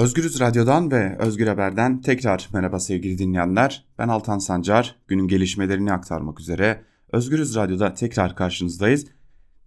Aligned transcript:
Özgürüz 0.00 0.40
Radyo'dan 0.40 0.90
ve 0.90 1.16
Özgür 1.18 1.46
Haber'den 1.46 2.00
tekrar 2.00 2.48
merhaba 2.52 2.80
sevgili 2.80 3.18
dinleyenler. 3.18 3.84
Ben 3.98 4.08
Altan 4.08 4.38
Sancar. 4.38 4.96
Günün 5.08 5.28
gelişmelerini 5.28 5.92
aktarmak 5.92 6.40
üzere 6.40 6.82
Özgürüz 7.12 7.56
Radyo'da 7.56 7.94
tekrar 7.94 8.36
karşınızdayız. 8.36 9.06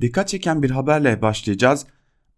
Dikkat 0.01 0.27
çeken 0.27 0.63
bir 0.63 0.69
haberle 0.69 1.21
başlayacağız. 1.21 1.85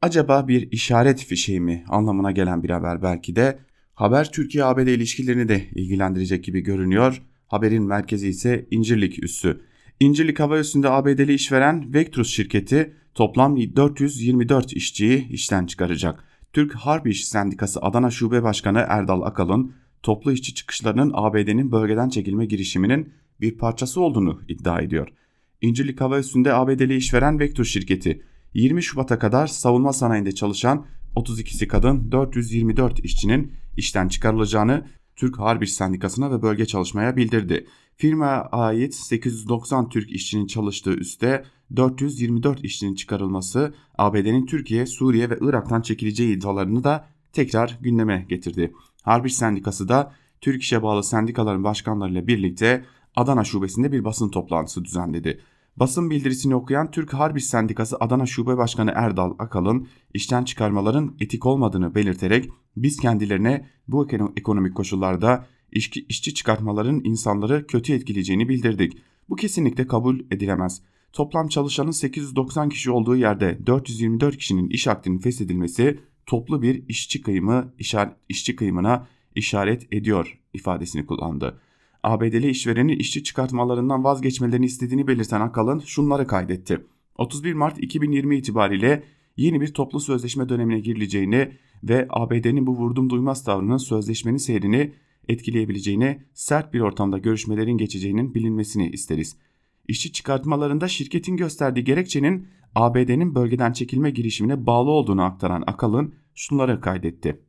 Acaba 0.02 0.48
bir 0.48 0.72
işaret 0.72 1.26
fişeği 1.26 1.60
mi 1.62 1.84
anlamına 1.88 2.32
gelen 2.32 2.64
bir 2.64 2.70
haber 2.70 3.04
belki 3.04 3.36
de. 3.36 3.60
Haber 3.94 4.32
Türkiye-ABD 4.32 4.88
ilişkilerini 4.88 5.48
de 5.48 5.66
ilgilendirecek 5.76 6.44
gibi 6.44 6.62
görünüyor. 6.62 7.22
Haberin 7.48 7.84
merkezi 7.84 8.28
ise 8.28 8.68
İncirlik 8.72 9.24
üssü. 9.24 9.62
İncirlik 10.00 10.40
Hava 10.40 10.60
Üssü'nde 10.60 10.90
ABD'li 10.90 11.34
işveren 11.34 11.94
Vectrus 11.94 12.30
şirketi 12.30 12.94
toplam 13.14 13.58
424 13.58 14.74
işçiyi 14.74 15.30
işten 15.30 15.66
çıkaracak. 15.66 16.25
Türk 16.56 16.76
Harp 16.76 17.08
İş 17.08 17.28
Sendikası 17.28 17.82
Adana 17.82 18.12
Şube 18.12 18.44
Başkanı 18.44 18.86
Erdal 18.88 19.22
Akalın 19.22 19.74
toplu 20.04 20.32
işçi 20.32 20.54
çıkışlarının 20.54 21.12
ABD'nin 21.14 21.72
bölgeden 21.72 22.10
çekilme 22.10 22.46
girişiminin 22.46 23.14
bir 23.42 23.58
parçası 23.58 24.02
olduğunu 24.02 24.42
iddia 24.48 24.82
ediyor. 24.82 25.08
İncirlik 25.62 26.02
Hava 26.02 26.20
Üssü'nde 26.20 26.54
ABD'li 26.54 26.96
işveren 26.96 27.40
Vector 27.40 27.64
şirketi 27.64 28.22
20 28.54 28.84
Şubat'a 28.84 29.20
kadar 29.20 29.48
savunma 29.48 29.94
sanayinde 29.94 30.32
çalışan 30.32 30.86
32'si 31.16 31.68
kadın 31.68 32.12
424 32.12 33.06
işçinin 33.06 33.52
işten 33.78 34.08
çıkarılacağını 34.08 34.86
Türk 35.16 35.40
Harp 35.40 35.64
İş 35.64 35.74
Sendikası'na 35.74 36.32
ve 36.32 36.42
bölge 36.42 36.66
çalışmaya 36.66 37.16
bildirdi. 37.16 37.66
Firmaya 37.98 38.42
ait 38.52 38.96
890 38.96 39.90
Türk 39.90 40.12
işçinin 40.12 40.48
çalıştığı 40.48 40.94
üste 40.94 41.44
424 41.76 42.64
işçinin 42.64 42.96
çıkarılması 42.96 43.74
ABD'nin 43.98 44.46
Türkiye, 44.46 44.86
Suriye 44.86 45.30
ve 45.30 45.38
Irak'tan 45.42 45.82
çekileceği 45.82 46.38
iddialarını 46.38 46.84
da 46.84 47.08
tekrar 47.34 47.78
gündeme 47.82 48.26
getirdi. 48.30 48.74
Harp 49.04 49.26
İş 49.26 49.36
Sendikası 49.36 49.88
da 49.88 50.12
Türk 50.42 50.62
İş'e 50.62 50.84
bağlı 50.84 51.04
sendikaların 51.04 51.64
başkanlarıyla 51.64 52.28
birlikte 52.28 52.86
Adana 53.16 53.44
şubesinde 53.44 53.92
bir 53.92 54.04
basın 54.04 54.30
toplantısı 54.30 54.86
düzenledi. 54.86 55.42
Basın 55.78 56.10
bildirisini 56.10 56.56
okuyan 56.56 56.92
Türk 56.92 57.14
Harp 57.14 57.38
İş 57.38 57.46
Sendikası 57.46 57.98
Adana 58.00 58.26
Şube 58.26 58.58
Başkanı 58.58 58.92
Erdal 58.96 59.34
Akalın 59.40 59.88
işten 60.14 60.44
çıkarmaların 60.44 61.16
etik 61.20 61.46
olmadığını 61.46 61.96
belirterek 61.96 62.50
biz 62.78 62.98
kendilerine 62.98 63.70
bu 63.88 64.08
ekonomik 64.38 64.76
koşullarda 64.76 65.46
işçi, 65.76 66.06
işçi 66.10 66.34
çıkartmaların 66.34 67.02
insanları 67.04 67.68
kötü 67.68 67.94
etkileyeceğini 67.94 68.50
bildirdik. 68.50 68.98
Bu 69.30 69.36
kesinlikle 69.36 69.88
kabul 69.88 70.20
edilemez. 70.32 70.82
Toplam 71.14 71.48
çalışanın 71.48 71.92
890 71.92 72.70
kişi 72.70 72.92
olduğu 72.92 73.16
yerde 73.16 73.60
424 73.66 74.38
kişinin 74.38 74.70
iş 74.70 74.88
akdinin 74.88 75.20
feshedilmesi 75.20 76.00
toplu 76.26 76.62
bir 76.62 76.90
işçi 76.90 77.22
kıyımı 77.22 77.74
işaret, 77.80 78.14
işçi 78.30 78.56
kıyımına 78.56 79.08
işaret 79.36 79.94
ediyor 79.94 80.40
ifadesini 80.54 81.06
kullandı. 81.06 81.60
ABD'li 82.04 82.50
işverenin 82.50 83.00
işçi 83.00 83.24
çıkartmalarından 83.24 84.04
vazgeçmelerini 84.04 84.66
istediğini 84.66 85.08
belirten 85.08 85.42
Akalın 85.42 85.80
şunları 85.80 86.28
kaydetti. 86.28 86.82
31 87.18 87.54
Mart 87.54 87.84
2020 87.84 88.38
itibariyle 88.38 89.04
yeni 89.38 89.62
bir 89.62 89.74
toplu 89.74 90.00
sözleşme 90.00 90.50
dönemine 90.50 90.80
girileceğini 90.80 91.52
ve 91.84 92.08
ABD'nin 92.10 92.68
bu 92.68 92.76
vurdum 92.78 93.10
duymaz 93.10 93.44
tavrının 93.44 93.78
sözleşmenin 93.78 94.38
seyrini 94.38 94.94
etkileyebileceğini, 95.28 96.22
sert 96.34 96.74
bir 96.74 96.80
ortamda 96.80 97.18
görüşmelerin 97.18 97.78
geçeceğinin 97.78 98.36
bilinmesini 98.36 98.90
isteriz. 98.90 99.38
İşçi 99.88 100.12
çıkartmalarında 100.12 100.88
şirketin 100.88 101.38
gösterdiği 101.38 101.84
gerekçenin 101.84 102.48
ABD'nin 102.76 103.36
bölgeden 103.36 103.74
çekilme 103.74 104.12
girişimine 104.12 104.66
bağlı 104.66 104.90
olduğunu 104.90 105.24
aktaran 105.24 105.64
Akalın 105.68 106.16
şunları 106.36 106.82
kaydetti. 106.82 107.42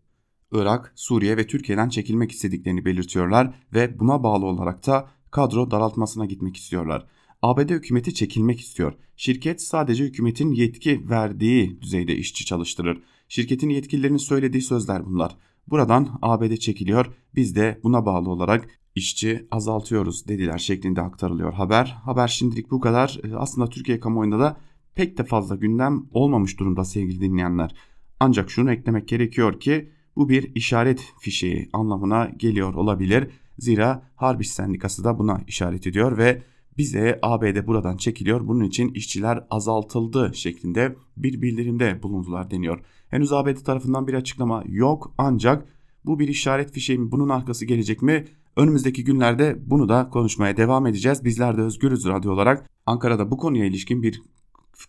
Irak, 0.52 0.92
Suriye 0.94 1.36
ve 1.36 1.46
Türkiye'den 1.46 1.88
çekilmek 1.88 2.32
istediklerini 2.32 2.84
belirtiyorlar 2.84 3.54
ve 3.74 3.98
buna 3.98 4.22
bağlı 4.22 4.46
olarak 4.46 4.86
da 4.86 5.08
kadro 5.30 5.70
daraltmasına 5.70 6.26
gitmek 6.26 6.56
istiyorlar. 6.56 7.06
ABD 7.42 7.70
hükümeti 7.70 8.14
çekilmek 8.14 8.60
istiyor. 8.60 8.92
Şirket 9.16 9.62
sadece 9.62 10.04
hükümetin 10.04 10.52
yetki 10.52 11.10
verdiği 11.10 11.80
düzeyde 11.80 12.16
işçi 12.16 12.44
çalıştırır. 12.44 13.02
Şirketin 13.28 13.68
yetkililerinin 13.68 14.18
söylediği 14.18 14.62
sözler 14.62 15.06
bunlar. 15.06 15.36
Buradan 15.68 16.18
ABD 16.22 16.56
çekiliyor, 16.56 17.06
biz 17.34 17.56
de 17.56 17.80
buna 17.82 18.06
bağlı 18.06 18.30
olarak 18.30 18.68
işçi 18.94 19.46
azaltıyoruz 19.50 20.28
dediler 20.28 20.58
şeklinde 20.58 21.02
aktarılıyor 21.02 21.52
haber. 21.52 21.98
Haber 22.04 22.28
şimdilik 22.28 22.70
bu 22.70 22.80
kadar. 22.80 23.18
Ee, 23.24 23.36
aslında 23.36 23.68
Türkiye 23.68 24.00
kamuoyunda 24.00 24.38
da 24.38 24.56
pek 24.94 25.18
de 25.18 25.24
fazla 25.24 25.56
gündem 25.56 26.06
olmamış 26.10 26.60
durumda 26.60 26.84
sevgili 26.84 27.20
dinleyenler. 27.20 27.74
Ancak 28.20 28.50
şunu 28.50 28.72
eklemek 28.72 29.08
gerekiyor 29.08 29.60
ki 29.60 29.90
bu 30.16 30.28
bir 30.28 30.54
işaret 30.54 31.12
fişeği 31.20 31.68
anlamına 31.72 32.30
geliyor 32.36 32.74
olabilir. 32.74 33.30
Zira 33.58 34.10
Harbiş 34.16 34.50
Sendikası 34.50 35.04
da 35.04 35.18
buna 35.18 35.40
işaret 35.46 35.86
ediyor 35.86 36.18
ve 36.18 36.42
bize 36.78 37.18
ABD 37.22 37.66
buradan 37.66 37.96
çekiliyor 37.96 38.48
bunun 38.48 38.64
için 38.64 38.88
işçiler 38.88 39.44
azaltıldı 39.50 40.30
şeklinde 40.34 40.96
bir 41.16 41.42
bildirimde 41.42 42.02
bulundular 42.02 42.50
deniyor. 42.50 42.80
Henüz 43.10 43.32
ABD 43.32 43.64
tarafından 43.64 44.06
bir 44.06 44.14
açıklama 44.14 44.64
yok 44.66 45.14
ancak 45.18 45.68
bu 46.04 46.18
bir 46.18 46.28
işaret 46.28 46.72
fişeği 46.72 46.98
mi 46.98 47.12
bunun 47.12 47.28
arkası 47.28 47.64
gelecek 47.64 48.02
mi? 48.02 48.24
Önümüzdeki 48.56 49.04
günlerde 49.04 49.58
bunu 49.66 49.88
da 49.88 50.10
konuşmaya 50.10 50.56
devam 50.56 50.86
edeceğiz. 50.86 51.24
Bizler 51.24 51.56
de 51.56 51.60
Özgürüz 51.60 52.06
Radyo 52.06 52.32
olarak 52.32 52.70
Ankara'da 52.86 53.30
bu 53.30 53.36
konuya 53.36 53.64
ilişkin 53.64 54.02
bir 54.02 54.22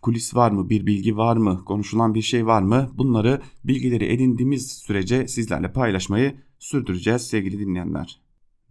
kulis 0.02 0.36
var 0.36 0.52
mı, 0.52 0.70
bir 0.70 0.86
bilgi 0.86 1.18
var 1.18 1.38
mı, 1.38 1.66
konuşulan 1.66 2.14
bir 2.14 2.22
şey 2.22 2.46
var 2.46 2.62
mı? 2.62 2.90
Bunları 2.94 3.42
bilgileri 3.64 4.06
edindiğimiz 4.06 4.72
sürece 4.72 5.28
sizlerle 5.28 5.74
paylaşmayı 5.74 6.36
sürdüreceğiz 6.60 7.22
sevgili 7.22 7.60
dinleyenler. 7.60 8.22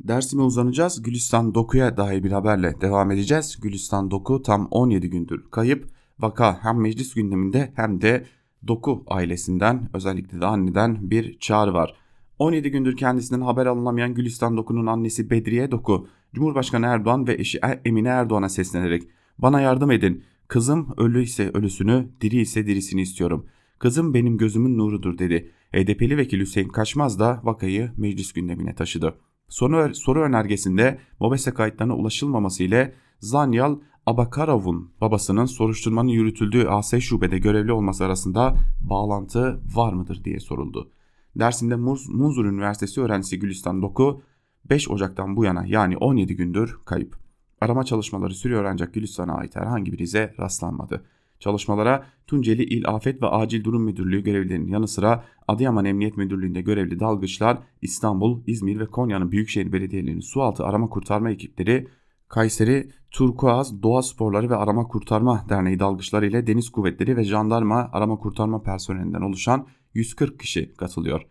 Dersime 0.00 0.42
uzanacağız. 0.42 1.02
Gülistan 1.02 1.54
Doku'ya 1.54 1.96
dair 1.96 2.24
bir 2.24 2.32
haberle 2.32 2.80
devam 2.80 3.10
edeceğiz. 3.10 3.60
Gülistan 3.62 4.10
Doku 4.10 4.42
tam 4.42 4.68
17 4.70 5.10
gündür 5.10 5.50
kayıp. 5.50 5.88
Vaka 6.18 6.58
hem 6.62 6.80
meclis 6.80 7.14
gündeminde 7.14 7.72
hem 7.76 8.00
de 8.00 8.26
Doku 8.68 9.04
ailesinden 9.06 9.88
özellikle 9.94 10.40
de 10.40 10.46
anneden 10.46 11.10
bir 11.10 11.38
çağrı 11.38 11.74
var. 11.74 11.94
17 12.38 12.70
gündür 12.70 12.96
kendisinden 12.96 13.40
haber 13.40 13.66
alınamayan 13.66 14.14
Gülistan 14.14 14.56
Doku'nun 14.56 14.86
annesi 14.86 15.30
Bedriye 15.30 15.70
Doku, 15.70 16.08
Cumhurbaşkanı 16.34 16.86
Erdoğan 16.86 17.26
ve 17.26 17.34
eşi 17.34 17.60
Emine 17.84 18.08
Erdoğan'a 18.08 18.48
seslenerek 18.48 19.02
''Bana 19.38 19.60
yardım 19.60 19.90
edin, 19.90 20.24
kızım 20.48 20.94
ölü 20.96 21.22
ise 21.22 21.50
ölüsünü, 21.54 22.08
diri 22.20 22.36
ise 22.36 22.66
dirisini 22.66 23.02
istiyorum. 23.02 23.46
Kızım 23.78 24.14
benim 24.14 24.38
gözümün 24.38 24.78
nurudur.'' 24.78 25.18
dedi. 25.18 25.52
HDP'li 25.72 26.16
vekil 26.16 26.40
Hüseyin 26.40 26.68
Kaçmaz 26.68 27.18
da 27.18 27.40
vakayı 27.44 27.92
meclis 27.96 28.32
gündemine 28.32 28.74
taşıdı. 28.74 29.14
Soru, 29.48 29.94
soru 29.94 30.22
önergesinde 30.22 30.98
MOBESE 31.20 31.54
kayıtlarına 31.54 31.96
ulaşılmaması 31.96 32.62
ile 32.62 32.94
Zanyal 33.20 33.78
Abakarov'un 34.06 34.90
babasının 35.00 35.44
soruşturmanın 35.44 36.08
yürütüldüğü 36.08 36.66
AS 36.66 36.94
şubede 37.00 37.38
görevli 37.38 37.72
olması 37.72 38.04
arasında 38.04 38.56
bağlantı 38.80 39.60
var 39.74 39.92
mıdır 39.92 40.24
diye 40.24 40.40
soruldu. 40.40 40.90
Dersim'de 41.36 41.76
Munzur 41.76 42.44
Üniversitesi 42.44 43.00
öğrencisi 43.00 43.38
Gülistan 43.38 43.82
Doku 43.82 44.22
5 44.70 44.90
Ocak'tan 44.90 45.36
bu 45.36 45.44
yana 45.44 45.66
yani 45.66 45.96
17 45.96 46.36
gündür 46.36 46.78
kayıp. 46.84 47.16
Arama 47.60 47.84
çalışmaları 47.84 48.34
sürüyor 48.34 48.64
ancak 48.64 48.94
Gülistan'a 48.94 49.34
ait 49.34 49.56
herhangi 49.56 49.92
bir 49.92 49.98
ize 49.98 50.34
rastlanmadı. 50.38 51.04
Çalışmalara 51.40 52.06
Tunceli 52.26 52.64
İl 52.64 52.88
Afet 52.88 53.22
ve 53.22 53.26
Acil 53.26 53.64
Durum 53.64 53.82
Müdürlüğü 53.82 54.22
görevlilerinin 54.22 54.68
yanı 54.68 54.88
sıra 54.88 55.24
Adıyaman 55.48 55.84
Emniyet 55.84 56.16
Müdürlüğü'nde 56.16 56.60
görevli 56.60 57.00
dalgıçlar, 57.00 57.58
İstanbul, 57.82 58.42
İzmir 58.46 58.80
ve 58.80 58.86
Konya'nın 58.86 59.32
büyükşehir 59.32 59.72
belediyelerinin 59.72 60.20
sualtı 60.20 60.64
arama 60.64 60.88
kurtarma 60.88 61.30
ekipleri, 61.30 61.88
Kayseri 62.28 62.90
Turkuaz 63.10 63.82
Doğa 63.82 64.02
Sporları 64.02 64.50
ve 64.50 64.56
Arama 64.56 64.88
Kurtarma 64.88 65.44
Derneği 65.48 65.78
dalgıçları 65.78 66.26
ile 66.26 66.46
Deniz 66.46 66.70
Kuvvetleri 66.70 67.16
ve 67.16 67.24
Jandarma 67.24 67.90
Arama 67.92 68.18
Kurtarma 68.18 68.62
personelinden 68.62 69.20
oluşan 69.20 69.66
140 69.94 70.40
kişi 70.40 70.74
katılıyor. 70.74 71.22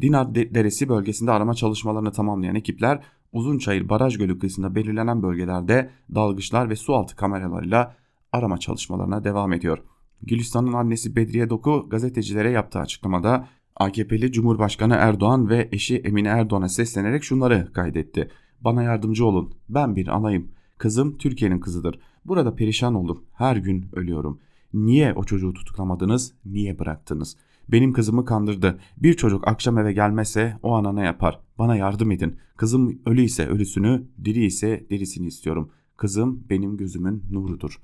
Dinar 0.00 0.34
Deresi 0.34 0.88
bölgesinde 0.88 1.30
arama 1.30 1.54
çalışmalarını 1.54 2.12
tamamlayan 2.12 2.54
ekipler 2.54 3.02
Uzunçayır 3.32 3.88
Baraj 3.88 4.18
Gölü 4.18 4.38
kıyısında 4.38 4.74
belirlenen 4.74 5.22
bölgelerde 5.22 5.90
dalgıçlar 6.14 6.70
ve 6.70 6.76
sualtı 6.76 7.16
kameralarıyla 7.16 7.96
arama 8.32 8.58
çalışmalarına 8.58 9.24
devam 9.24 9.52
ediyor. 9.52 9.78
Gülistan'ın 10.22 10.72
annesi 10.72 11.16
Bedriye 11.16 11.50
Doku 11.50 11.86
gazetecilere 11.90 12.50
yaptığı 12.50 12.78
açıklamada 12.78 13.48
AKP'li 13.76 14.32
Cumhurbaşkanı 14.32 14.94
Erdoğan 14.94 15.48
ve 15.48 15.68
eşi 15.72 15.96
Emine 15.96 16.28
Erdoğan'a 16.28 16.68
seslenerek 16.68 17.24
şunları 17.24 17.72
kaydetti. 17.72 18.30
Bana 18.64 18.82
yardımcı 18.82 19.26
olun. 19.26 19.54
Ben 19.68 19.96
bir 19.96 20.08
anayım. 20.08 20.48
Kızım 20.78 21.18
Türkiye'nin 21.18 21.60
kızıdır. 21.60 21.98
Burada 22.24 22.54
perişan 22.54 22.94
oldum. 22.94 23.24
Her 23.32 23.56
gün 23.56 23.88
ölüyorum. 23.92 24.40
Niye 24.74 25.14
o 25.14 25.24
çocuğu 25.24 25.54
tutuklamadınız? 25.54 26.34
Niye 26.44 26.78
bıraktınız? 26.78 27.36
Benim 27.68 27.92
kızımı 27.92 28.24
kandırdı. 28.24 28.78
Bir 28.96 29.14
çocuk 29.14 29.48
akşam 29.48 29.78
eve 29.78 29.92
gelmezse 29.92 30.58
o 30.62 30.72
ana 30.74 30.92
ne 30.92 31.04
yapar? 31.04 31.40
Bana 31.58 31.76
yardım 31.76 32.10
edin. 32.10 32.36
Kızım 32.56 32.98
ölü 33.06 33.22
ise 33.22 33.46
ölüsünü, 33.46 34.06
diri 34.24 34.44
ise 34.44 34.86
dirisini 34.90 35.26
istiyorum. 35.26 35.70
Kızım 35.96 36.44
benim 36.50 36.76
gözümün 36.76 37.24
nurudur. 37.30 37.80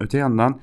Öte 0.00 0.18
yandan 0.18 0.60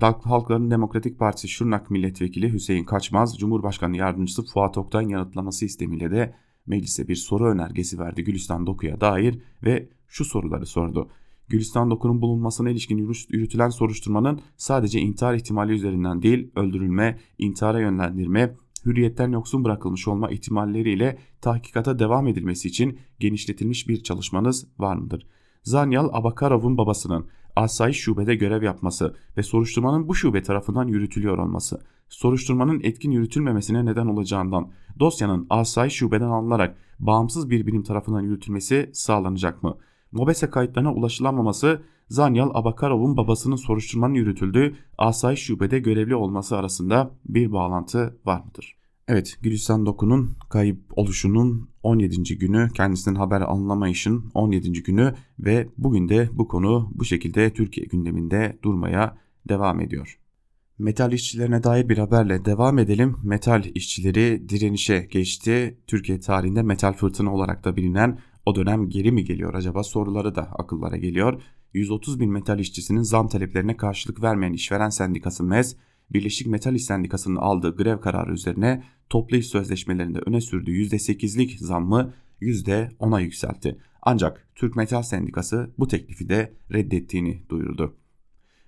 Halkların 0.00 0.70
Demokratik 0.70 1.18
Partisi 1.18 1.48
Şırnak 1.48 1.90
Milletvekili 1.90 2.52
Hüseyin 2.52 2.84
Kaçmaz, 2.84 3.38
Cumhurbaşkanı 3.38 3.96
Yardımcısı 3.96 4.44
Fuat 4.46 4.78
Oktay'ın 4.78 5.08
yanıtlaması 5.08 5.64
istemiyle 5.64 6.10
de 6.10 6.34
meclise 6.68 7.08
bir 7.08 7.16
soru 7.16 7.46
önergesi 7.46 7.98
verdi 7.98 8.24
Gülistan 8.24 8.66
Doku'ya 8.66 9.00
dair 9.00 9.38
ve 9.64 9.88
şu 10.08 10.24
soruları 10.24 10.66
sordu. 10.66 11.08
Gülistan 11.48 11.90
Doku'nun 11.90 12.22
bulunmasına 12.22 12.70
ilişkin 12.70 12.98
yürütülen 13.28 13.68
soruşturmanın 13.68 14.40
sadece 14.56 15.00
intihar 15.00 15.34
ihtimali 15.34 15.72
üzerinden 15.72 16.22
değil 16.22 16.50
öldürülme, 16.56 17.18
intihara 17.38 17.80
yönlendirme, 17.80 18.54
hürriyetten 18.84 19.32
yoksun 19.32 19.64
bırakılmış 19.64 20.08
olma 20.08 20.30
ihtimalleriyle 20.30 21.18
tahkikata 21.40 21.98
devam 21.98 22.28
edilmesi 22.28 22.68
için 22.68 22.98
genişletilmiş 23.20 23.88
bir 23.88 24.02
çalışmanız 24.02 24.66
var 24.78 24.96
mıdır? 24.96 25.26
Zanyal 25.62 26.08
Abakarov'un 26.12 26.78
babasının 26.78 27.26
asayiş 27.56 27.96
şubede 27.96 28.34
görev 28.34 28.62
yapması 28.62 29.14
ve 29.36 29.42
soruşturmanın 29.42 30.08
bu 30.08 30.14
şube 30.14 30.42
tarafından 30.42 30.88
yürütülüyor 30.88 31.38
olması, 31.38 31.80
soruşturmanın 32.08 32.80
etkin 32.82 33.10
yürütülmemesine 33.10 33.84
neden 33.84 34.06
olacağından 34.06 34.70
dosyanın 35.00 35.46
asayiş 35.50 35.94
şubeden 35.94 36.28
alınarak 36.28 36.76
bağımsız 36.98 37.50
bir 37.50 37.66
birim 37.66 37.82
tarafından 37.82 38.20
yürütülmesi 38.20 38.90
sağlanacak 38.92 39.62
mı? 39.62 39.78
Mobese 40.12 40.50
kayıtlarına 40.50 40.94
ulaşılamaması 40.94 41.82
Zanyal 42.08 42.50
Abakarov'un 42.54 43.16
babasının 43.16 43.56
soruşturmanın 43.56 44.14
yürütüldüğü 44.14 44.76
asayiş 44.98 45.40
şubede 45.40 45.78
görevli 45.78 46.14
olması 46.14 46.56
arasında 46.56 47.10
bir 47.28 47.52
bağlantı 47.52 48.18
var 48.24 48.44
mıdır? 48.44 48.78
Evet, 49.08 49.38
Gülistan 49.42 49.86
Doku'nun 49.86 50.36
kayıp 50.50 50.98
oluşunun 50.98 51.68
17. 51.82 52.38
günü, 52.38 52.68
kendisinden 52.74 53.18
haber 53.18 53.40
alınamayışın 53.40 54.30
17. 54.34 54.82
günü 54.82 55.14
ve 55.38 55.68
bugün 55.78 56.08
de 56.08 56.28
bu 56.32 56.48
konu 56.48 56.90
bu 56.94 57.04
şekilde 57.04 57.52
Türkiye 57.52 57.86
gündeminde 57.86 58.58
durmaya 58.62 59.18
devam 59.48 59.80
ediyor. 59.80 60.18
Metal 60.78 61.12
işçilerine 61.12 61.62
dair 61.62 61.88
bir 61.88 61.98
haberle 61.98 62.44
devam 62.44 62.78
edelim. 62.78 63.16
Metal 63.24 63.64
işçileri 63.74 64.48
direnişe 64.48 65.08
geçti. 65.10 65.78
Türkiye 65.86 66.20
tarihinde 66.20 66.62
metal 66.62 66.92
fırtına 66.92 67.34
olarak 67.34 67.64
da 67.64 67.76
bilinen 67.76 68.18
o 68.46 68.54
dönem 68.54 68.88
geri 68.88 69.12
mi 69.12 69.24
geliyor 69.24 69.54
acaba 69.54 69.82
soruları 69.82 70.34
da 70.34 70.42
akıllara 70.42 70.96
geliyor. 70.96 71.42
130 71.74 72.20
bin 72.20 72.32
metal 72.32 72.58
işçisinin 72.58 73.02
zam 73.02 73.28
taleplerine 73.28 73.76
karşılık 73.76 74.22
vermeyen 74.22 74.52
işveren 74.52 74.88
sendikası 74.88 75.44
MEZ, 75.44 75.76
Birleşik 76.10 76.46
Metal 76.46 76.74
İş 76.74 76.84
Sendikası'nın 76.84 77.36
aldığı 77.36 77.76
grev 77.76 78.00
kararı 78.00 78.32
üzerine 78.32 78.84
toplu 79.10 79.36
iş 79.36 79.46
sözleşmelerinde 79.46 80.18
öne 80.18 80.40
sürdüğü 80.40 80.72
%8'lik 80.72 81.58
zammı 81.60 82.14
%10'a 82.42 83.20
yükseltti. 83.20 83.78
Ancak 84.02 84.48
Türk 84.54 84.76
Metal 84.76 85.02
Sendikası 85.02 85.70
bu 85.78 85.88
teklifi 85.88 86.28
de 86.28 86.52
reddettiğini 86.72 87.42
duyurdu. 87.48 87.96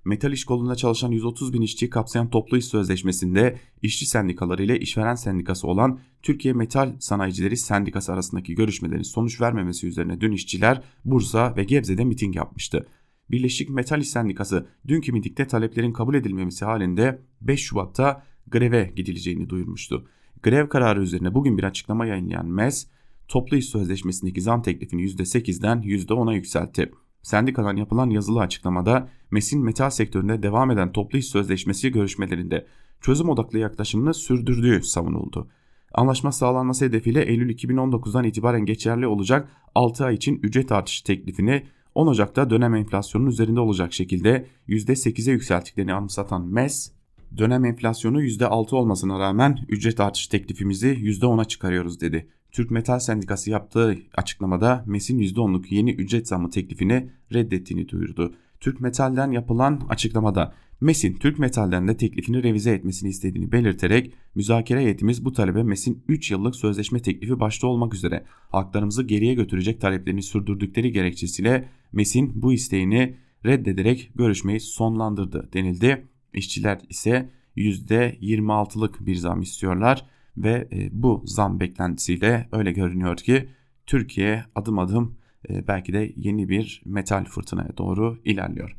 Metal 0.05 0.33
iş 0.33 0.45
kolunda 0.45 0.75
çalışan 0.75 1.11
130 1.11 1.53
bin 1.53 1.63
işçiyi 1.63 1.91
kapsayan 1.91 2.31
toplu 2.31 2.57
iş 2.57 2.65
sözleşmesinde 2.65 3.59
işçi 3.83 4.07
sendikaları 4.07 4.63
ile 4.63 4.79
işveren 4.79 5.15
sendikası 5.15 5.67
olan 5.67 6.01
Türkiye 6.23 6.55
Metal 6.55 6.97
Sanayicileri 7.01 7.57
Sendikası 7.57 8.13
arasındaki 8.13 8.55
görüşmelerin 8.55 9.03
sonuç 9.03 9.41
vermemesi 9.41 9.87
üzerine 9.87 10.21
dün 10.21 10.33
işçiler 10.33 10.83
Bursa 11.05 11.57
ve 11.57 11.65
Gebze'de 11.65 12.05
miting 12.05 12.37
yapmıştı. 12.37 12.87
Birleşik 13.31 13.71
Metal 13.71 14.01
İş 14.01 14.09
Sendikası 14.09 14.67
dünkü 14.89 15.13
mitingde 15.13 15.47
taleplerin 15.47 15.93
kabul 15.93 16.15
edilmemesi 16.15 16.65
halinde 16.65 17.23
5 17.41 17.61
Şubat'ta 17.61 18.25
greve 18.47 18.93
gidileceğini 18.97 19.49
duyurmuştu. 19.49 20.09
Grev 20.43 20.69
kararı 20.69 21.03
üzerine 21.03 21.35
bugün 21.35 21.59
bir 21.59 21.65
açıklama 21.65 22.07
yayınlayan 22.07 22.47
MES, 22.47 22.87
toplu 23.29 23.57
iş 23.57 23.67
sözleşmesindeki 23.67 24.41
zam 24.41 24.63
teklifini 24.63 25.03
%8'den 25.03 25.83
%10'a 25.83 26.35
yükseltti. 26.35 26.91
Sendikadan 27.23 27.77
yapılan 27.77 28.11
yazılı 28.11 28.41
açıklamada 28.41 29.09
MES'in 29.31 29.65
metal 29.65 29.91
sektöründe 29.91 30.43
devam 30.43 30.71
eden 30.71 30.93
toplu 30.93 31.19
iş 31.19 31.27
sözleşmesi 31.27 31.93
görüşmelerinde 31.93 32.67
çözüm 33.01 33.29
odaklı 33.29 33.59
yaklaşımını 33.59 34.15
sürdürdüğü 34.15 34.83
savunuldu. 34.83 35.49
Anlaşma 35.95 36.33
sağlanması 36.33 36.85
hedefiyle 36.85 37.23
Eylül 37.23 37.55
2019'dan 37.55 38.25
itibaren 38.25 38.65
geçerli 38.67 39.07
olacak 39.07 39.49
6 39.75 40.05
ay 40.05 40.15
için 40.15 40.41
ücret 40.43 40.73
artışı 40.73 41.05
teklifini 41.05 41.67
10 41.95 42.07
Ocak'ta 42.07 42.51
dönem 42.51 42.75
enflasyonun 42.75 43.27
üzerinde 43.27 43.61
olacak 43.61 43.93
şekilde 43.93 44.47
%8'e 44.69 45.33
yükselttiklerini 45.33 45.95
anımsatan 45.95 46.47
MES, 46.47 46.93
dönem 47.37 47.65
enflasyonu 47.65 48.23
%6 48.23 48.75
olmasına 48.75 49.19
rağmen 49.19 49.59
ücret 49.69 50.01
artışı 50.01 50.31
teklifimizi 50.31 50.89
%10'a 50.89 51.45
çıkarıyoruz 51.45 52.01
dedi. 52.01 52.29
Türk 52.53 52.71
Metal 52.71 52.99
Sendikası 52.99 53.51
yaptığı 53.51 53.99
açıklamada 54.15 54.85
MES'in 54.87 55.19
%10'luk 55.19 55.75
yeni 55.75 55.91
ücret 55.93 56.29
zammı 56.29 56.51
teklifini 56.51 57.11
reddettiğini 57.33 57.89
duyurdu. 57.89 58.35
Türk 58.61 58.81
Metal'den 58.81 59.31
yapılan 59.31 59.81
açıklamada 59.89 60.55
MES'in 60.81 61.15
Türk 61.15 61.39
Metal'den 61.39 61.89
de 61.89 61.97
teklifini 61.97 62.43
revize 62.43 62.71
etmesini 62.71 63.11
istediğini 63.11 63.53
belirterek 63.53 64.15
müzakere 64.35 64.81
heyetimiz 64.81 65.25
bu 65.25 65.33
talebe 65.33 65.63
MES'in 65.63 66.05
3 66.09 66.31
yıllık 66.31 66.57
sözleşme 66.57 67.03
teklifi 67.03 67.41
başta 67.41 67.67
olmak 67.67 67.95
üzere 67.95 68.25
haklarımızı 68.49 69.03
geriye 69.03 69.35
götürecek 69.35 69.81
taleplerini 69.81 70.23
sürdürdükleri 70.23 70.93
gerekçesiyle 70.93 71.69
MES'in 71.93 72.43
bu 72.43 72.53
isteğini 72.53 73.17
reddederek 73.47 74.11
görüşmeyi 74.15 74.61
sonlandırdı 74.61 75.51
denildi. 75.53 76.07
İşçiler 76.35 76.81
ise 76.89 77.31
%26'lık 77.57 79.07
bir 79.07 79.15
zam 79.15 79.43
istiyorlar 79.43 80.07
ve 80.37 80.69
e, 80.73 80.89
bu 80.93 81.23
zam 81.27 81.61
beklentisiyle 81.61 82.49
öyle 82.53 82.73
görünüyor 82.73 83.17
ki 83.17 83.49
Türkiye 83.87 84.45
adım 84.55 84.79
adım 84.79 85.19
e, 85.49 85.69
belki 85.69 85.93
de 85.93 86.13
yeni 86.17 86.49
bir 86.49 86.83
metal 86.85 87.25
fırtınaya 87.25 87.77
doğru 87.77 88.19
ilerliyor. 88.25 88.77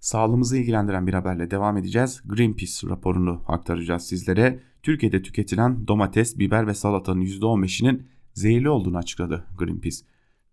Sağlığımızı 0.00 0.58
ilgilendiren 0.58 1.06
bir 1.06 1.14
haberle 1.14 1.50
devam 1.50 1.76
edeceğiz. 1.76 2.22
Greenpeace 2.24 2.88
raporunu 2.88 3.42
aktaracağız 3.48 4.02
sizlere. 4.02 4.60
Türkiye'de 4.82 5.22
tüketilen 5.22 5.88
domates, 5.88 6.38
biber 6.38 6.66
ve 6.66 6.74
salatanın 6.74 7.20
%15'inin 7.20 8.06
zehirli 8.34 8.68
olduğunu 8.68 8.98
açıkladı 8.98 9.46
Greenpeace. 9.58 9.96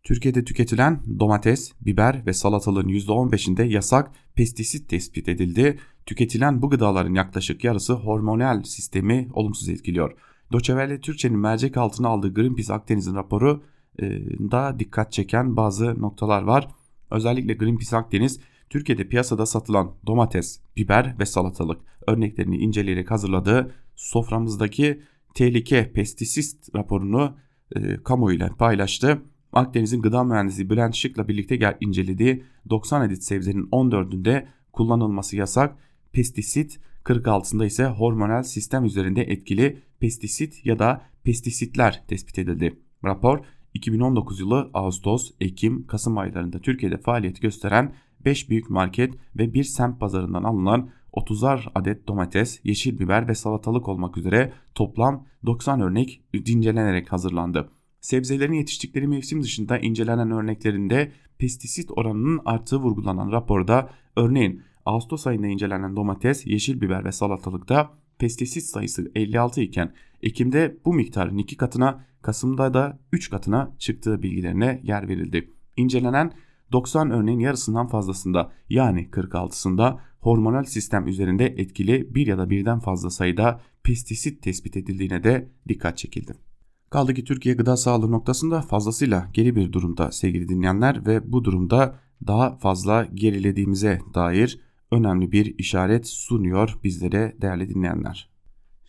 Türkiye'de 0.03 0.43
tüketilen 0.43 1.03
domates, 1.19 1.71
biber 1.81 2.25
ve 2.25 2.33
salatalığın 2.33 2.87
%15'inde 2.87 3.63
yasak 3.63 4.11
pestisit 4.35 4.89
tespit 4.89 5.29
edildi. 5.29 5.79
Tüketilen 6.05 6.61
bu 6.61 6.69
gıdaların 6.69 7.13
yaklaşık 7.13 7.63
yarısı 7.63 7.93
hormonal 7.93 8.63
sistemi 8.63 9.27
olumsuz 9.33 9.69
etkiliyor. 9.69 10.11
Doçevelle 10.51 11.01
Türkçe'nin 11.01 11.39
mercek 11.39 11.77
altına 11.77 12.07
aldığı 12.07 12.33
Greenpeace 12.33 12.73
Akdeniz'in 12.73 13.15
raporu 13.15 13.63
e, 13.99 14.05
da 14.51 14.79
dikkat 14.79 15.11
çeken 15.11 15.57
bazı 15.57 16.01
noktalar 16.01 16.41
var. 16.41 16.67
Özellikle 17.11 17.53
Greenpeace 17.53 17.97
Akdeniz 17.97 18.39
Türkiye'de 18.69 19.07
piyasada 19.07 19.45
satılan 19.45 19.95
domates, 20.07 20.61
biber 20.77 21.15
ve 21.19 21.25
salatalık 21.25 21.81
örneklerini 22.07 22.57
inceleyerek 22.57 23.11
hazırladığı 23.11 23.71
soframızdaki 23.95 25.01
tehlike 25.33 25.91
pestisit 25.91 26.75
raporunu 26.75 27.37
e, 27.75 28.03
kamuoyuyla 28.03 28.55
paylaştı. 28.55 29.21
Akdeniz'in 29.53 30.01
gıda 30.01 30.23
mühendisi 30.23 30.69
Bülent 30.69 30.95
Şık'la 30.95 31.27
birlikte 31.27 31.77
incelediği 31.79 32.43
90 32.69 33.01
adet 33.01 33.23
sebzenin 33.23 33.67
14'ünde 33.67 34.45
kullanılması 34.73 35.37
yasak 35.37 35.77
pestisit 36.11 36.79
46'sında 37.05 37.65
ise 37.65 37.85
hormonal 37.85 38.43
sistem 38.43 38.85
üzerinde 38.85 39.21
etkili 39.21 39.81
pestisit 39.99 40.65
ya 40.65 40.79
da 40.79 41.01
pestisitler 41.23 42.03
tespit 42.07 42.39
edildi. 42.39 42.79
Rapor 43.05 43.39
2019 43.73 44.39
yılı 44.39 44.69
Ağustos, 44.73 45.31
Ekim, 45.39 45.87
Kasım 45.87 46.17
aylarında 46.17 46.59
Türkiye'de 46.59 46.97
faaliyet 46.97 47.41
gösteren 47.41 47.93
5 48.25 48.49
büyük 48.49 48.69
market 48.69 49.13
ve 49.35 49.53
bir 49.53 49.63
semt 49.63 49.99
pazarından 49.99 50.43
alınan 50.43 50.89
30'ar 51.13 51.71
adet 51.75 52.07
domates, 52.07 52.59
yeşil 52.63 52.99
biber 52.99 53.27
ve 53.27 53.35
salatalık 53.35 53.87
olmak 53.87 54.17
üzere 54.17 54.53
toplam 54.75 55.25
90 55.45 55.81
örnek 55.81 56.21
incelenerek 56.33 57.11
hazırlandı. 57.11 57.69
Sebzelerin 58.01 58.53
yetiştikleri 58.53 59.07
mevsim 59.07 59.43
dışında 59.43 59.79
incelenen 59.79 60.31
örneklerinde 60.31 61.11
pestisit 61.37 61.91
oranının 61.91 62.41
arttığı 62.45 62.77
vurgulanan 62.77 63.31
raporda 63.31 63.89
örneğin 64.15 64.63
Ağustos 64.85 65.27
ayında 65.27 65.47
incelenen 65.47 65.95
domates, 65.95 66.45
yeşil 66.47 66.81
biber 66.81 67.05
ve 67.05 67.11
salatalıkta 67.11 67.93
pestisit 68.19 68.63
sayısı 68.63 69.11
56 69.15 69.61
iken 69.61 69.93
Ekim'de 70.21 70.77
bu 70.85 70.93
miktarın 70.93 71.37
2 71.37 71.57
katına, 71.57 72.05
Kasım'da 72.21 72.73
da 72.73 72.99
3 73.11 73.29
katına 73.29 73.75
çıktığı 73.77 74.23
bilgilerine 74.23 74.81
yer 74.83 75.07
verildi. 75.07 75.49
İncelenen 75.77 76.33
90 76.71 77.11
örneğin 77.11 77.39
yarısından 77.39 77.87
fazlasında 77.87 78.51
yani 78.69 79.09
46'sında 79.11 79.97
hormonal 80.19 80.63
sistem 80.63 81.07
üzerinde 81.07 81.45
etkili 81.45 82.15
bir 82.15 82.27
ya 82.27 82.37
da 82.37 82.49
birden 82.49 82.79
fazla 82.79 83.09
sayıda 83.09 83.61
pestisit 83.83 84.43
tespit 84.43 84.77
edildiğine 84.77 85.23
de 85.23 85.49
dikkat 85.67 85.97
çekildi. 85.97 86.48
Kaldı 86.89 87.13
ki 87.13 87.23
Türkiye 87.23 87.55
gıda 87.55 87.77
sağlığı 87.77 88.11
noktasında 88.11 88.61
fazlasıyla 88.61 89.29
geri 89.33 89.55
bir 89.55 89.73
durumda 89.73 90.11
sevgili 90.11 90.49
dinleyenler 90.49 91.05
ve 91.05 91.31
bu 91.31 91.43
durumda 91.43 91.95
daha 92.27 92.57
fazla 92.57 93.07
gerilediğimize 93.13 93.99
dair 94.13 94.59
önemli 94.91 95.31
bir 95.31 95.55
işaret 95.57 96.07
sunuyor 96.07 96.79
bizlere 96.83 97.35
değerli 97.41 97.69
dinleyenler. 97.69 98.29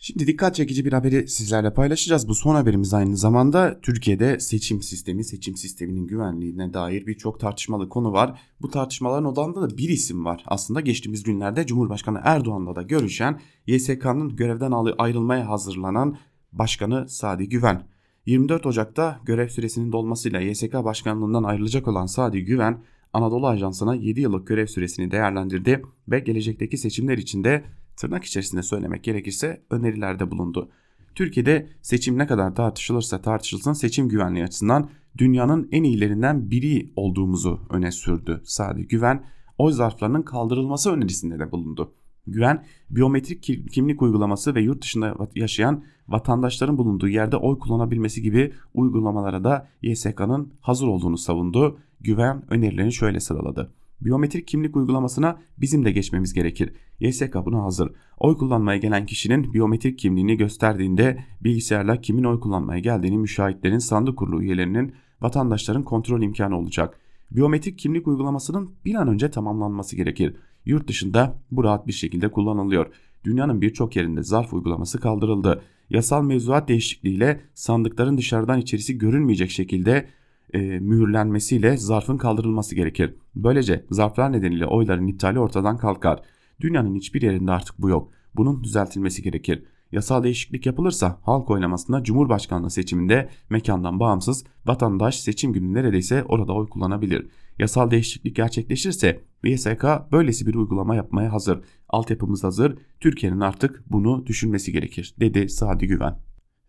Şimdi 0.03 0.27
dikkat 0.27 0.55
çekici 0.55 0.85
bir 0.85 0.93
haberi 0.93 1.27
sizlerle 1.27 1.73
paylaşacağız. 1.73 2.27
Bu 2.27 2.35
son 2.35 2.55
haberimiz 2.55 2.93
aynı 2.93 3.17
zamanda 3.17 3.79
Türkiye'de 3.81 4.39
seçim 4.39 4.81
sistemi, 4.81 5.23
seçim 5.23 5.57
sisteminin 5.57 6.07
güvenliğine 6.07 6.73
dair 6.73 7.07
birçok 7.07 7.39
tartışmalı 7.39 7.89
konu 7.89 8.11
var. 8.11 8.41
Bu 8.61 8.69
tartışmaların 8.69 9.25
odağında 9.25 9.61
da 9.61 9.77
bir 9.77 9.89
isim 9.89 10.25
var. 10.25 10.43
Aslında 10.47 10.81
geçtiğimiz 10.81 11.23
günlerde 11.23 11.65
Cumhurbaşkanı 11.65 12.21
Erdoğan'la 12.23 12.75
da 12.75 12.81
görüşen 12.81 13.39
YSK'nın 13.67 14.35
görevden 14.35 14.71
ayrılmaya 14.97 15.49
hazırlanan 15.49 16.17
Başkanı 16.51 17.09
Sadi 17.09 17.49
Güven. 17.49 17.87
24 18.25 18.65
Ocak'ta 18.65 19.19
görev 19.25 19.47
süresinin 19.47 19.91
dolmasıyla 19.91 20.39
YSK 20.39 20.73
başkanlığından 20.73 21.43
ayrılacak 21.43 21.87
olan 21.87 22.05
Sadi 22.05 22.45
Güven, 22.45 22.83
Anadolu 23.13 23.47
Ajansı'na 23.47 23.95
7 23.95 24.21
yıllık 24.21 24.47
görev 24.47 24.67
süresini 24.67 25.11
değerlendirdi 25.11 25.81
ve 26.09 26.19
gelecekteki 26.19 26.77
seçimler 26.77 27.17
için 27.17 27.43
de 27.43 27.63
tırnak 27.97 28.23
içerisinde 28.23 28.63
söylemek 28.63 29.03
gerekirse 29.03 29.61
önerilerde 29.69 30.31
bulundu. 30.31 30.69
Türkiye'de 31.15 31.69
seçim 31.81 32.17
ne 32.17 32.27
kadar 32.27 32.55
tartışılırsa 32.55 33.21
tartışılsın 33.21 33.73
seçim 33.73 34.09
güvenliği 34.09 34.45
açısından 34.45 34.89
dünyanın 35.17 35.69
en 35.71 35.83
iyilerinden 35.83 36.51
biri 36.51 36.93
olduğumuzu 36.95 37.59
öne 37.69 37.91
sürdü. 37.91 38.41
Sadi 38.45 38.87
Güven 38.87 39.25
oy 39.57 39.71
zarflarının 39.71 40.21
kaldırılması 40.21 40.91
önerisinde 40.91 41.39
de 41.39 41.51
bulundu. 41.51 41.93
Güven, 42.27 42.65
biyometrik 42.89 43.43
kimlik 43.71 44.01
uygulaması 44.01 44.55
ve 44.55 44.61
yurt 44.61 44.81
dışında 44.81 45.17
yaşayan 45.35 45.83
vatandaşların 46.11 46.77
bulunduğu 46.77 47.07
yerde 47.07 47.37
oy 47.37 47.59
kullanabilmesi 47.59 48.21
gibi 48.21 48.53
uygulamalara 48.73 49.43
da 49.43 49.67
YSK'nın 49.81 50.53
hazır 50.61 50.87
olduğunu 50.87 51.17
savundu. 51.17 51.77
Güven 52.01 52.43
önerilerini 52.49 52.93
şöyle 52.93 53.19
sıraladı. 53.19 53.71
Biyometrik 54.01 54.47
kimlik 54.47 54.75
uygulamasına 54.75 55.39
bizim 55.57 55.85
de 55.85 55.91
geçmemiz 55.91 56.33
gerekir. 56.33 56.73
YSK 56.99 57.35
buna 57.45 57.63
hazır. 57.63 57.91
Oy 58.17 58.37
kullanmaya 58.37 58.77
gelen 58.77 59.05
kişinin 59.05 59.53
biyometrik 59.53 59.99
kimliğini 59.99 60.37
gösterdiğinde 60.37 61.25
bilgisayarla 61.43 62.01
kimin 62.01 62.23
oy 62.23 62.39
kullanmaya 62.39 62.79
geldiğini 62.79 63.17
müşahitlerin, 63.17 63.77
sandık 63.77 64.17
kurulu 64.17 64.43
üyelerinin, 64.43 64.93
vatandaşların 65.21 65.83
kontrol 65.83 66.21
imkanı 66.21 66.57
olacak. 66.57 66.99
Biyometrik 67.31 67.79
kimlik 67.79 68.07
uygulamasının 68.07 68.71
bir 68.85 68.95
an 68.95 69.07
önce 69.07 69.31
tamamlanması 69.31 69.95
gerekir. 69.95 70.35
Yurt 70.65 70.87
dışında 70.87 71.41
bu 71.51 71.63
rahat 71.63 71.87
bir 71.87 71.93
şekilde 71.93 72.31
kullanılıyor. 72.31 72.87
Dünyanın 73.23 73.61
birçok 73.61 73.95
yerinde 73.95 74.23
zarf 74.23 74.53
uygulaması 74.53 74.99
kaldırıldı. 74.99 75.61
Yasal 75.89 76.23
mevzuat 76.23 76.67
değişikliğiyle 76.67 77.41
sandıkların 77.53 78.17
dışarıdan 78.17 78.59
içerisi 78.59 78.97
görünmeyecek 78.97 79.51
şekilde 79.51 80.07
e, 80.53 80.59
mühürlenmesiyle 80.59 81.77
zarfın 81.77 82.17
kaldırılması 82.17 82.75
gerekir. 82.75 83.13
Böylece 83.35 83.85
zarflar 83.89 84.31
nedeniyle 84.31 84.65
oyların 84.65 85.07
iptali 85.07 85.39
ortadan 85.39 85.77
kalkar. 85.77 86.19
Dünyanın 86.61 86.95
hiçbir 86.95 87.21
yerinde 87.21 87.51
artık 87.51 87.81
bu 87.81 87.89
yok. 87.89 88.11
Bunun 88.35 88.63
düzeltilmesi 88.63 89.23
gerekir. 89.23 89.63
Yasal 89.91 90.23
değişiklik 90.23 90.65
yapılırsa 90.65 91.19
halk 91.23 91.49
oylamasında 91.49 92.03
Cumhurbaşkanlığı 92.03 92.69
seçiminde 92.69 93.29
mekandan 93.49 93.99
bağımsız 93.99 94.45
vatandaş 94.65 95.19
seçim 95.19 95.53
günü 95.53 95.73
neredeyse 95.73 96.23
orada 96.23 96.53
oy 96.53 96.69
kullanabilir. 96.69 97.27
Yasal 97.59 97.91
değişiklik 97.91 98.35
gerçekleşirse 98.35 99.23
YSK 99.43 99.85
böylesi 100.11 100.47
bir 100.47 100.55
uygulama 100.55 100.95
yapmaya 100.95 101.33
hazır. 101.33 101.59
Altyapımız 101.89 102.43
hazır. 102.43 102.77
Türkiye'nin 102.99 103.39
artık 103.39 103.83
bunu 103.91 104.25
düşünmesi 104.25 104.71
gerekir 104.71 105.15
dedi 105.19 105.49
Sadi 105.49 105.87
Güven. 105.87 106.19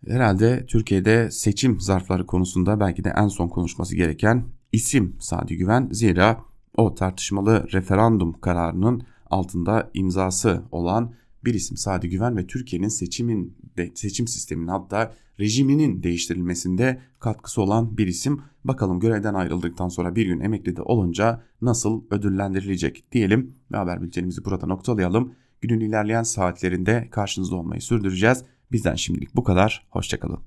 Herhalde 0.07 0.67
Türkiye'de 0.67 1.31
seçim 1.31 1.81
zarfları 1.81 2.27
konusunda 2.27 2.81
belki 2.81 3.05
de 3.05 3.13
en 3.17 3.29
son 3.29 3.49
konuşması 3.49 3.97
gereken 3.97 4.45
isim 4.73 5.17
Sadi 5.21 5.57
Güven. 5.57 5.89
Zira 5.93 6.41
o 6.77 6.95
tartışmalı 6.95 7.67
referandum 7.73 8.41
kararının 8.41 9.03
altında 9.31 9.91
imzası 9.95 10.63
olan 10.71 11.15
bir 11.45 11.55
isim 11.55 11.77
Sadi 11.77 12.09
Güven 12.09 12.37
ve 12.37 12.47
Türkiye'nin 12.47 12.89
seçimin 12.89 13.57
de, 13.77 13.93
seçim 13.95 14.29
sisteminin 14.29 14.69
hatta 14.69 15.15
rejiminin 15.41 16.03
değiştirilmesinde 16.03 17.01
katkısı 17.21 17.63
olan 17.63 17.99
bir 17.99 18.07
isim. 18.07 18.43
Bakalım 18.65 19.01
görevden 19.01 19.35
ayrıldıktan 19.35 19.89
sonra 19.89 20.17
bir 20.17 20.27
gün 20.27 20.41
emekli 20.41 20.77
de 20.77 20.83
olunca 20.83 21.43
nasıl 21.63 22.03
ödüllendirilecek 22.11 23.13
diyelim 23.13 23.55
ve 23.73 23.77
haber 23.77 24.03
bültenimizi 24.03 24.45
burada 24.45 24.67
noktalayalım. 24.67 25.35
Günün 25.61 25.81
ilerleyen 25.81 26.23
saatlerinde 26.23 27.09
karşınızda 27.11 27.57
olmayı 27.57 27.81
sürdüreceğiz. 27.81 28.45
Bizden 28.73 28.95
şimdilik 28.95 29.37
bu 29.37 29.45
kadar. 29.45 29.87
Hoşçakalın. 29.91 30.41